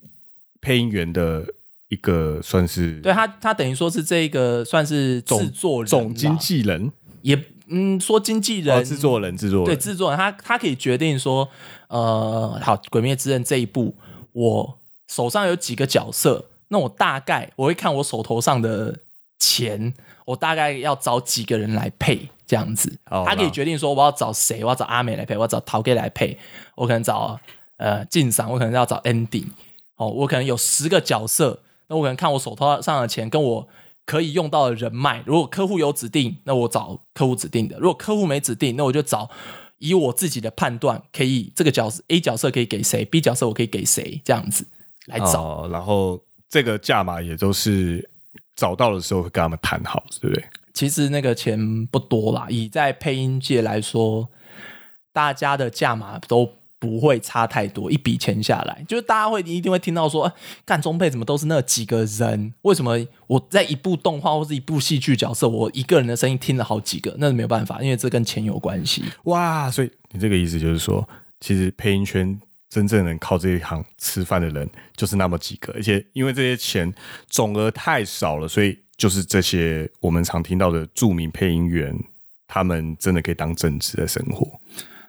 [0.60, 1.46] 配音员的
[1.88, 6.92] 一个算是对他，他等于说是这个算是制作人啦总经纪人，
[7.22, 7.36] 也
[7.68, 11.48] 嗯说经纪人、哦，制作人，制作人，对制作人，他他可以决定说，
[11.88, 13.94] 呃，好，《鬼灭之刃》这一部，
[14.32, 18.96] 我手上有几个角色，那我大概我会看我手头上的
[19.38, 19.92] 钱，
[20.24, 22.96] 我大概要找几个人来配这样子。
[23.10, 26.38] 哦他可以决定说，我要找谁，我要找阿美来配，我要找陶给来配，
[26.74, 27.38] 我可能找
[27.78, 29.46] 呃晋赏，我可能要找 Andy，
[29.96, 33.68] 哦，我可能有十个角色，那我可能看我手头上的钱跟我
[34.06, 39.28] 可以用到的人脉，如果客户有指定，那我找客户指定的；如果客户没指定，那我就找
[39.78, 44.64] 以我自己的判断，可以这个角色 A 角色可以给谁，B 角色我可以给谁，这样子
[45.06, 45.42] 来找。
[45.42, 48.08] 哦，然后这个价码也都是
[48.54, 50.44] 找到的时候会跟他们谈好，对不对？
[50.72, 54.28] 其实那个钱不多啦，以在配音界来说，
[55.12, 60.30] 大家的价码都不会差太多，一笔钱下来，就是大家会一定会听到说，
[60.64, 62.52] 干中配怎么都是那几个人？
[62.62, 67.14] 为什么我在一部动画或是一部戏剧角色，我一个人的声音听了好几个？
[67.18, 69.02] 那是没有办法，因为这跟钱有关系。
[69.24, 71.08] 哇，所以你这个意思就是说，
[71.40, 76.92] 其实配音圈真正能靠这一行吃饭的人就是那么几个，而且因为这些钱
[77.26, 81.98] 总额太少了，所以就是这些我们常听到的著名配音员，
[82.46, 84.60] 他们真的可以当正职的生活。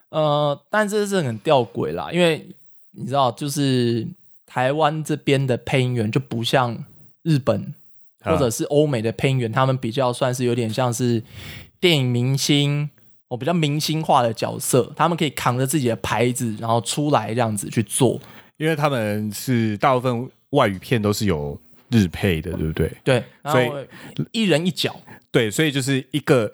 [0.10, 2.46] 呃，但这是很吊诡啦，因为
[2.92, 4.08] 你知道，就是
[4.46, 6.84] 台湾这边的配音员就不像
[7.24, 7.74] 日本
[8.24, 11.22] 啊或者是欧美的配音员，他们比较算是有点像是
[11.80, 12.90] 电影明星，
[13.28, 18.20] 哦，比较明星化的角色，他们可以扛着自己的牌子，然后出来这样子去做。
[18.58, 21.60] 因为他们是大部分外语片都是有
[21.92, 22.92] 日配的，对不对？
[23.04, 23.76] 对，然所以后
[24.32, 24.96] 一人一角，
[25.32, 26.52] 对，所以就是一个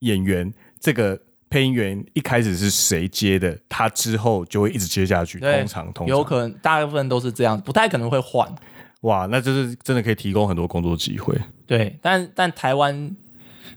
[0.00, 1.18] 演员，这个
[1.50, 5.40] 配音员一开始是谁接的，他之后就会一直接下去。
[5.40, 8.46] 对通常，通常有可能大部分都是这样，不太可能会换。
[9.02, 11.34] 哇，那就是真的可以提供很多工作机会。
[11.66, 13.16] 对，但但台湾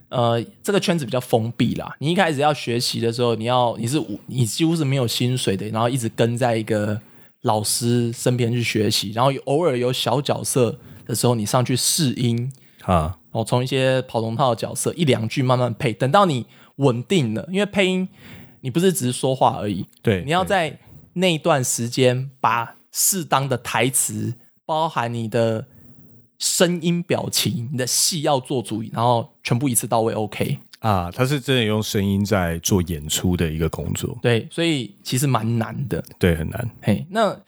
[0.10, 1.96] 呃这个圈子比较封闭啦。
[2.00, 7.00] 你一开始要学习的时候，你要你是你几乎是没有薪水的，然后一直跟在一个
[7.44, 12.52] 老师身边去学习，然后偶尔有小角色的时候，你上去试音，
[12.84, 16.46] 啊，哦，从一些跑龙套的角色一两句慢慢配，等到你
[16.78, 18.08] 稳定了，因为配音
[18.62, 20.80] 你不是只是说话而已，对，你要在
[21.14, 24.34] 那一段时间把适当的台词，
[24.66, 25.66] 包含你的
[26.40, 30.58] 声音、表情、你的戏要做足，然后全部一次到位，OK。
[30.80, 36.04] 啊，他是真的用声音在做演出的一个工作，对，所以其实蛮难的。
[36.18, 36.70] 对，很难。
[36.82, 37.40] 嘿，那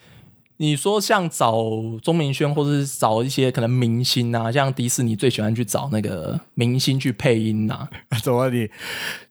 [0.64, 1.54] 你说像找
[2.02, 7.86] 钟明轩，或者是找一些可能明星啊，像迪士尼最喜欢去找那个明星去配音呐、
[8.24, 8.70] 怎么你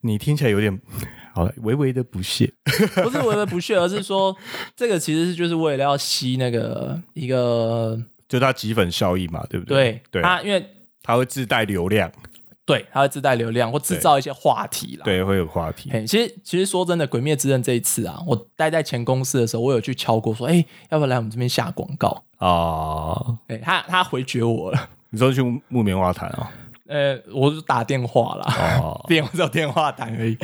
[0.02, 0.78] 你听起来有点
[1.32, 2.52] 好了，微微的不屑。
[3.02, 4.36] 不是微微不屑，而是说
[4.76, 10.02] 这个其实是就是为了要吸那个一个就他挤粉效应嘛，对不对？
[10.10, 10.62] 对对，它因为
[11.02, 12.12] 它会自带流量，
[12.64, 15.04] 对它会自带流量或制造一些话题啦。
[15.04, 15.90] 对，会有话题。
[15.92, 22.22] 嘿，其实其实说真的，《鬼灭之刃》这一次啊，我待在前公司的时候，我有去敲过，说，哎、要不要来我们这边下广告？
[22.38, 24.88] 啊，哎、他他回绝我了。
[25.10, 26.50] 你说去木棉花坛啊？
[26.88, 30.36] 呃，我是打电话啦，哦， 电话只有电话谈而已。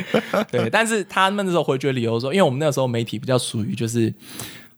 [0.51, 4.11] 对， 但是他们那时候回绝理由说，因为我们那个时候媒体比较属于就是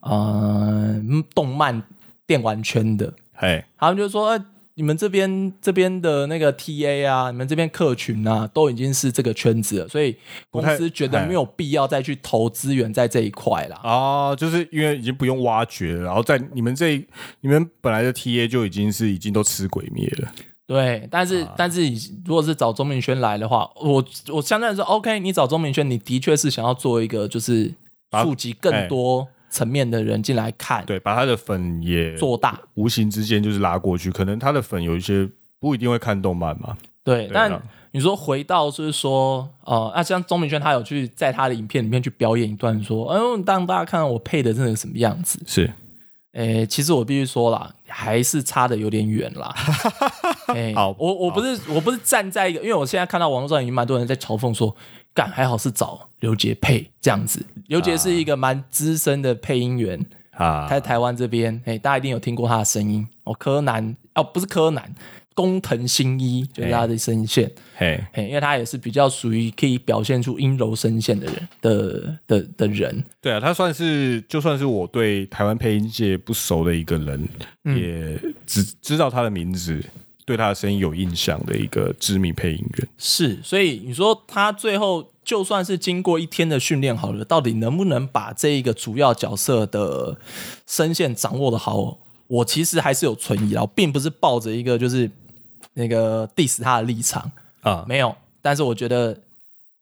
[0.02, 1.02] 呃
[1.34, 1.82] 动漫
[2.26, 10.16] 电玩圈的，嘿，他们就说，呃，你们这边这边的那个 TA 啊，你们这边客群啊，都已经是这个圈子了，所以
[10.50, 13.78] 公司觉得没有必要再去投资源在这一块啦。
[13.84, 16.98] 啊，就是因为已经不用挖掘了，然后在你们这
[17.42, 20.32] 你们本来的 TA 就已经是已经都吃鬼灭了，
[20.68, 21.82] 对，但是、但是
[22.26, 27.74] 如果是找钟明轩来的话，我我相对来说，OK，你找钟明轩，你的确是想要做一个就是
[28.10, 32.60] 把触及更多层面的人进来看，对，把他的粉也做大。
[32.74, 37.62] 无形之间就是拉过去，可能他的粉有一些不一定会看动漫嘛，对，对但啊
[37.92, 45.38] 你说回到就是说，呃，那、像钟明轩他有去在他的影片里面去表演一段说，哎呦，让大家看到我配的真的什么样子。
[45.46, 45.70] 是
[46.32, 49.54] 诶，其实我必须说啦，还是差的有点远啦。
[50.56, 54.74] 诶，好我我不是我不是站在一个，因为我现在看到网络上已经蛮多人在嘲讽说，
[55.14, 57.46] 干还好是找刘杰配这样子。
[57.72, 59.98] 刘杰是一个蛮资深的配音员，
[60.32, 63.34] 啊他，在台湾这边，诶，大家一定有听过他的声音哦。
[63.34, 64.94] 柯南哦，不是柯南，
[65.34, 67.50] 工藤新一就是他的声线。
[67.78, 77.30] 嘿，嘿，因为他也是比较属于可以表现出阴柔声线的人的的的人，对啊，他算是就算是我对台湾配音界不熟的一个人，
[77.64, 79.82] 嗯也只知道他的名字，
[80.26, 82.88] 对他的声音有印象的一个知名配音员。
[82.98, 90.18] 是，所以你说他最后就算是经过一天的训练好了，到底能不能把这一个主要角色的
[90.66, 91.98] 声线掌握的好？
[92.28, 95.10] 我其实还是有存疑啦，我并不是抱着一个就是
[95.74, 97.30] 那个 diss 他的立场，
[97.62, 98.16] 啊，没有。
[98.42, 99.18] 但是我觉得，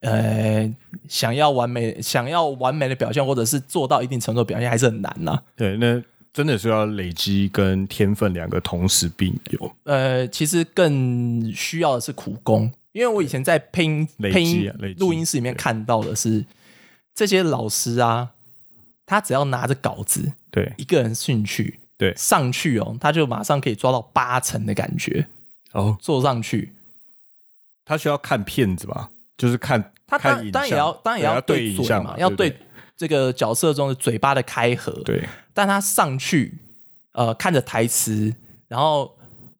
[0.01, 0.73] 呃，
[1.07, 6.01] 想要完美、想要完美的表现，或者是做到一定程度的表现，还是很难呐、对，那
[6.33, 9.71] 真的是要累积跟天分两个同时并有。
[9.83, 16.45] 呃，其实更需要的是苦功，因为我以前在配音配音录音室里面看到的是
[17.13, 18.31] 这些老师啊，
[19.05, 20.73] 他只要拿着稿子，对。
[20.77, 25.27] 一个人进去对，上去哦，他就马上可以抓到八成的感觉，
[25.73, 26.73] 哦，坐上去。
[27.85, 32.59] 他需要看片子嘛，就是看他当当然也要当然也要要对嘴影像嘛，要对对
[32.95, 34.91] 这个角色中的嘴巴的开合。
[35.03, 35.27] 对。
[35.53, 36.53] 但他上去，
[37.11, 38.33] 呃，看着台词，
[38.67, 39.13] 然后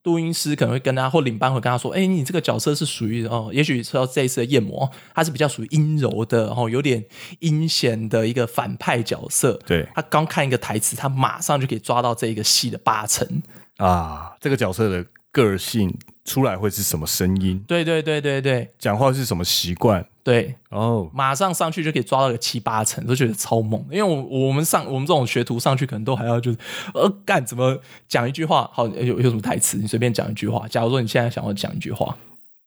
[0.09, 7.05] 录音师可能会跟他或领班会跟他说：“哎、你这个角色是属于哦，也许说这一次的夜魔，他是比较属于阴柔的，然、后有点
[7.41, 9.59] 阴险的一个反派角色。
[9.67, 13.43] 对他刚看一个台词，他马上就可以抓到这一个戏的八成。
[13.77, 18.69] 啊，这个角色的个性出来会是什么声音，对对对对对。
[18.77, 20.05] 讲话是什么习惯？
[20.23, 23.83] 对，哦，马上上去就可以抓到个七八成，都觉得超猛。
[23.89, 26.57] 因为我我们上我们这种学徒上去，可能都还要就是
[26.93, 30.67] 呃干怎么讲一句话，好有有什么台词，你随便讲一句话。
[30.67, 32.15] 假如说你现在想要讲一句话，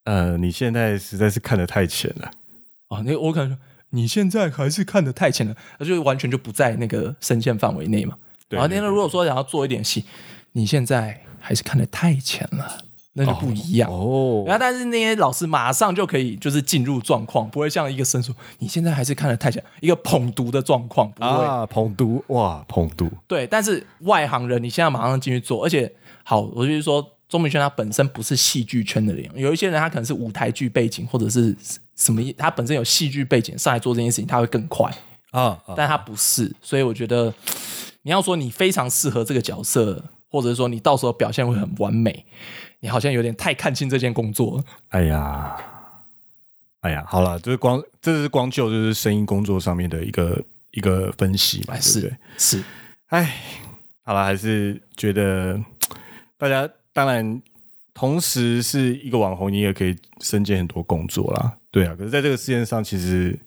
[0.05, 2.31] 呃，你现在实在是看得太浅了。
[2.89, 3.59] 啊，那我可能说
[3.91, 8.17] 你现在还是看得太浅了，那就完全就不在那个声线范围内嘛。
[8.49, 10.05] 然后那如果说想要做一点戏，
[10.53, 12.79] 你现在还是看得太浅了，
[13.15, 13.91] 那就不一样。
[13.91, 21.45] 哦然后，但是那些老师马上就可以就是进入状况，不会像一个生疏你现在还是看得太浅，一个捧读的状况不会。
[21.45, 25.93] 啊，捧读哇，捧读对，但是外行人你现在马上进去做，而且
[26.25, 31.57] 好，我就是说钟明轩他本身不是戏剧圈的人，有一些人他可能是舞台剧背景或者是
[31.97, 34.91] 什么，他本身有戏剧背景上来做这件事情，他会更快，
[35.31, 37.33] 啊啊，但他不是，所以我觉得
[38.03, 40.03] 你要说你非常适合这个角色，
[40.33, 42.25] 或者是说你到时候表现会很完美，
[42.81, 44.65] 你好像有点太看清这件工作了。
[44.89, 45.57] 哎呀，
[46.81, 52.17] 哎呀，好了，就是光这是光就就是声音工作上面的一个一个分析嘛，是对？
[52.39, 52.65] 是，
[53.09, 53.37] 哎，
[54.05, 55.63] 好了，还是觉得
[56.39, 57.43] 大家当然
[57.93, 61.95] 同时是一个网红，你也可以身兼很多工作啦，对啊。
[61.95, 63.39] 可是在这个世界上，其实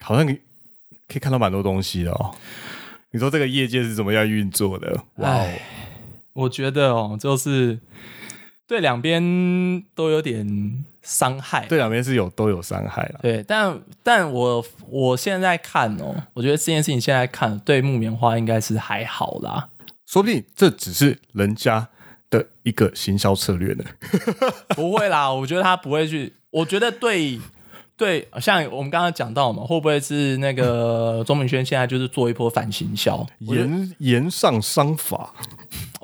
[0.00, 0.34] 好像可以
[1.08, 2.36] 可以看到蛮多东西的哦。
[3.10, 5.02] 你说这个业界是怎么样运作的？
[5.16, 5.40] 哇
[6.34, 7.78] 我觉得哦，就是
[8.66, 11.66] 对两边都有点伤害。
[11.66, 13.20] 对两边是有都有伤害了。
[13.22, 19.68] 对，但但我我现在看哦，我觉得这件事情现在看对木棉花应该是还好啦。
[20.06, 21.88] 说不定这只是人家
[22.28, 23.84] 的一个行销策略呢。
[24.68, 26.32] 不会啦，我觉得他不会去。
[26.50, 27.40] 我觉得对
[27.96, 33.26] 对，像我们刚刚讲到嘛，会不会是那个钟明轩现在就是做一波反行销？
[33.46, 35.32] 我觉得言言上商法，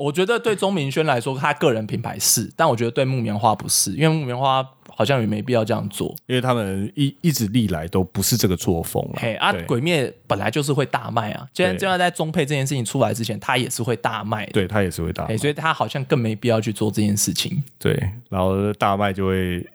[0.00, 6.14] 我觉得对钟明轩来说，他个人品牌是，但我觉得对木棉花不是，因为木棉花好像也没必要这样做。
[6.26, 9.20] 因为他们一一直历来都不是这个作风啊。
[9.20, 14.52] 嘿啊，对鬼灭本来就是会大卖啊，既然对就算在中配这件事情出来之前，他也是会大卖的。
[14.52, 17.62] 对他也是会大卖哎，所以他好像更没必要去做这件事情。
[17.78, 17.92] 对，
[18.30, 19.66] 然后大麦就会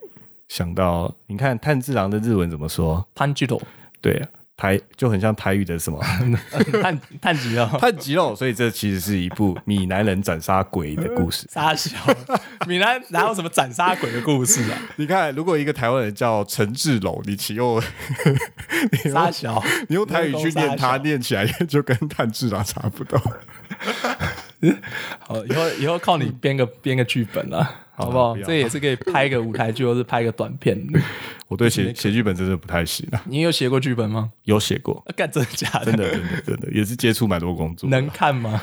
[0.48, 3.06] 想到，你看炭治郎的日文怎么说？
[3.14, 3.60] 炭治郎，
[4.02, 4.28] 对，
[4.58, 6.02] 台就很像台语的什么
[6.82, 11.46] 炭炭治郎，炭吉肉，所以这其实是一部闽南人斩杀鬼的故事。
[11.52, 11.98] 杀小，
[12.66, 14.80] 闽南哪有什么斩杀鬼的故事啊？
[14.96, 17.82] 你看，如果一个台湾人叫陈志龙，你启 用
[19.12, 23.20] 杀小，你用台语去念他，念起来就跟炭治郎差不多。
[25.20, 28.42] 好，以后以后靠你编个编个剧本了，好不好不？
[28.44, 30.78] 这也是可以拍个舞台剧，或是拍个短片。
[31.48, 34.32] 我对写写剧本真的不太行啊，你有写过剧本吗？
[34.44, 35.86] 有写过，啊 干真的假的？
[35.86, 38.62] 真的真的真的也是接触蛮多工作，能看吗？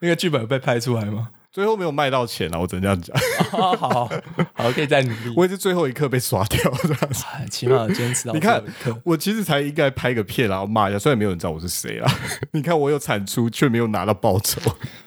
[0.00, 1.28] 那个剧本有被拍出来吗？
[1.50, 3.16] 最后没有卖到钱啊，我只能这样讲。
[3.58, 4.10] 哦，好
[4.52, 5.32] 好，可以再努力。
[5.34, 7.24] 我也是最后一刻被刷掉这样子。
[7.32, 8.62] 哎起码有坚持到你看
[9.02, 12.12] 我其实才应该拍个片，然后骂一下，虽然没有人知道我是谁啦。
[12.52, 14.60] 你看我有产出，却没有拿到报酬。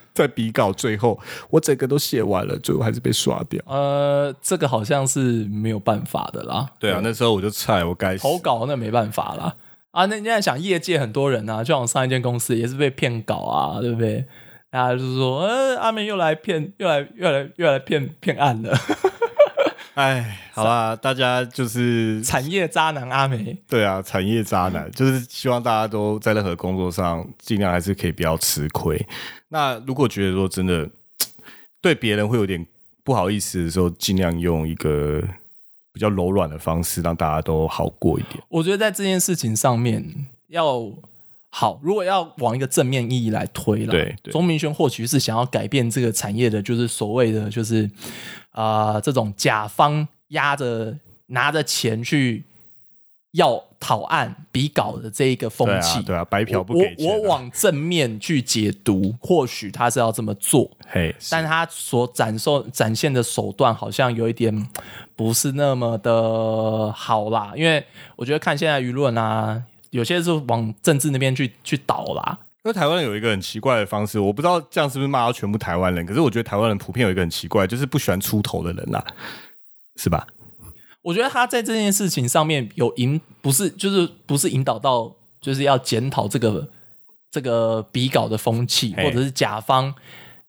[0.15, 3.61] 在比稿最后，我整个都写完了，最后还是被刷掉。
[3.65, 6.67] 呃，这个好像是没有办法的啦。
[6.79, 9.55] 对啊，那时候我就菜，我该投稿那没办法啦。
[9.91, 14.25] 啊，那你现在想，业界很多人啊，就像我上一间公司也是被骗稿啊，对不对？
[14.71, 18.71] 大家就是说，呃，阿明又来骗，又来又来又来骗骗案了，
[19.99, 23.57] 哎，好啦，大家就是产业渣男阿梅。
[23.67, 29.05] 对啊，产业渣男就是希望大家都在任何工作上尽量还是可以不要吃亏。
[29.49, 30.89] 那如果觉得说真的
[31.81, 32.65] 对别人会有点
[33.03, 35.21] 不好意思的时候，尽量用一个
[35.91, 38.41] 比较柔软的方式，让大家都好过一点。
[38.47, 40.01] 我觉得在这件事情上面
[40.47, 40.89] 要
[41.49, 47.89] 好，如果要往一个正面意义来推了，对对钟明轩或许是想要改变这个产业的，就是所谓的就是啊、
[48.51, 50.95] 呃这种甲方压着
[51.27, 52.43] 拿着钱去
[53.33, 64.67] 要讨案比稿的这一个风对气，啊，对啊，白嫖不我给钱啊、我往正面去解读，或许他是要这么做，嘿，但他所展受展现的手段好像有一点
[65.15, 67.53] 不是那么的好啦。
[67.55, 67.85] 因为
[68.15, 72.39] 我觉得看现在舆论啊，有些是往政治那边去去倒啦。
[72.69, 79.03] 因为台湾人有一个很奇怪的方式，我不知道这样是不是骂到全部台湾人，可是我觉得台湾人普遍有一个很奇怪，就是不喜欢出头的人啦，
[79.95, 80.27] 是吧？
[81.01, 85.11] 我觉得他在这件事情上面有引，不是就是不是引导到，
[85.41, 86.69] 就是要检讨这个
[87.31, 89.91] 这个比稿的风气，或者是甲方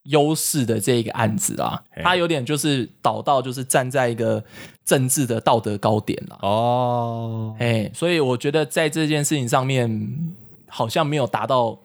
[0.03, 1.83] 优势的这一个案子啊。
[2.03, 4.45] 他有点就是导到就是站在一个
[4.85, 6.37] 政治的道德高点啦。
[6.43, 10.31] 哦，哎，所以我觉得在这件事情上面
[10.69, 11.79] 好像没有达到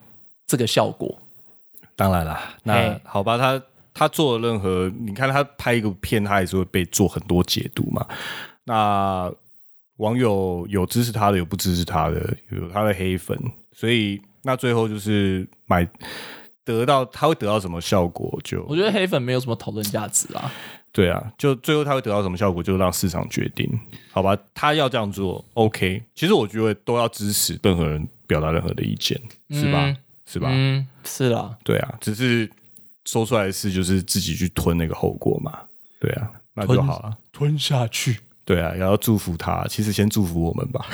[0.48, 1.18] 这个效果。
[1.96, 3.62] 当然啦，那好吧，他
[3.94, 8.06] 他做了任何，你看他拍一个片，他也是会被做很多解读嘛。
[8.66, 9.32] 那
[9.98, 13.40] 网友有支持他的，有不支持他的，有他的黑粉，
[13.72, 15.88] 所以那最后就是买
[16.66, 20.52] 得到他会得到什么效果就我觉得黑粉没有什么讨论价值啊。
[20.92, 23.70] 对啊，就最后他会得到什么效果，就让市场决定，
[24.12, 24.38] 好吧？
[24.54, 26.02] 他要这样做，OK。
[26.14, 29.18] 其实我觉得都要支持任何人表达任何的意见，
[29.50, 29.96] 是吧？
[30.26, 30.50] 嗯是吧？
[30.52, 31.56] 嗯，是啦。
[31.64, 32.50] 对啊，只是
[33.06, 35.60] 说出来的事就是自己去吞那个后果嘛。
[36.00, 37.18] 对啊，那就好了。
[37.32, 38.20] 吞下去。
[38.44, 39.66] 对啊，也要祝福他。
[39.68, 40.86] 其实先祝福我们吧。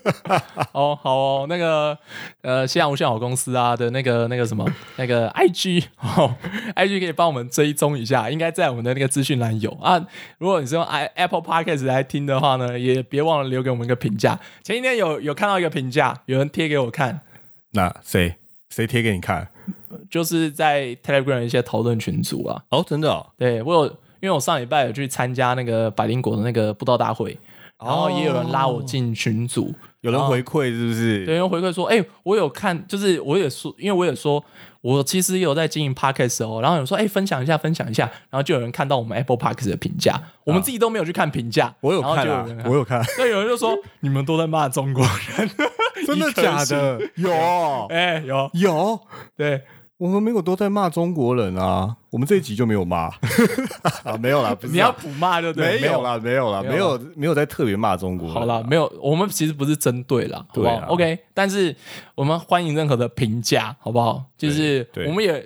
[0.72, 1.98] 哦，好哦，那个
[2.40, 4.66] 呃，西洋无限好公司啊的那个那个什么
[4.96, 6.34] 那个 IG 哦
[6.76, 10.02] ，IG 可以帮我们追踪一下，应该在我们的那个资讯栏有啊。
[10.38, 14.40] 如果你是用 i Apple Podcast 来听的话呢，也别忘了留给我们一个评价。
[14.62, 17.20] 前几天有有看到一个评价，有人贴给我看，
[17.72, 18.36] 那谁
[18.70, 19.48] 谁贴给你看？
[20.10, 22.62] 就是在 Telegram 一些讨论群组啊。
[22.70, 23.86] 哦，真的、哦，对我有，
[24.20, 27.38] 因为我上礼拜有去参加那个百灵果的那个布道大会，
[27.82, 31.24] 然后也有人拉我进群组，有人回馈是不是？
[31.24, 34.42] 对，有人回馈说，哎、我有看，就是我也说，因为我也说，
[34.80, 45.04] 我其实也有在经营 podcast 哦，然后有人说，哎、分享一下，分享一下，然后就有人看到我们 Apple Podcast 的评价，我们自己都没有去看评价，我有看啊我有看，那，有人就说你们都在骂中国
[45.36, 45.50] 人，
[46.06, 47.00] 真的 假的？
[47.16, 47.30] 有。
[47.90, 49.00] 哎、有，有，
[49.36, 49.62] 对，
[49.98, 53.10] 我们没有都在骂中国人啊，我们这一集就没有骂。
[54.04, 56.52] 啊，没有啦，不是啊你要普骂就对，没有啦，没有。
[56.52, 58.40] 啦，没有没有没有在特别骂中国人啊。
[58.40, 61.74] 好啦，没有，我们其实不是针对啦，好不好、对啊 o k 但是
[62.14, 64.22] 我们欢迎任何的评价，好不好？
[64.36, 65.44] 就是我们也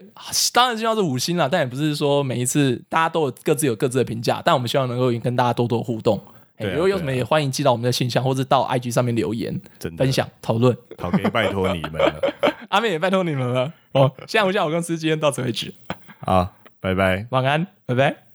[0.53, 6.20] 当然希望是五星啦，但也不是说每一次大家都有各自有各自的评价，但我们希望能够跟大家多多互动。
[6.62, 10.76] 哎对啊如果有什么也欢迎寄到我们的信箱，或者到 IG 上面留言真的分享讨论。
[10.98, 12.32] 好，可以拜托你们了
[12.70, 14.10] 阿妹也拜托你们了哦。
[14.26, 15.74] 下午下午公司今天到此为止，
[16.20, 17.26] 好，拜拜。
[17.30, 18.32] 晚安，拜拜。